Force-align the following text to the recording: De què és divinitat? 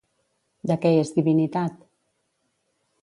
De 0.71 0.77
què 0.85 0.93
és 1.01 1.11
divinitat? 1.17 1.77